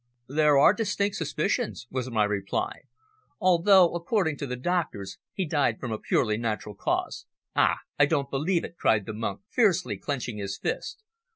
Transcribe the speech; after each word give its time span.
"There 0.27 0.57
are 0.57 0.73
distinct 0.73 1.17
suspicions," 1.17 1.85
was 1.91 2.09
my 2.09 2.23
reply. 2.23 2.85
"Although, 3.39 3.93
according 3.93 4.37
to 4.37 4.47
the 4.47 4.55
doctors, 4.55 5.19
he 5.31 5.45
died 5.45 5.79
from 5.79 5.91
a 5.91 5.99
purely 5.99 6.37
natural 6.37 6.73
cause." 6.73 7.27
"Ah! 7.55 7.77
I 7.99 8.07
don't 8.07 8.31
believe 8.31 8.63
it!" 8.63 8.77
cried 8.79 9.05
the 9.05 9.13
monk, 9.13 9.41
fiercely 9.51 9.97
clenching 9.97 10.39
his 10.39 10.57
fist. 10.57 11.03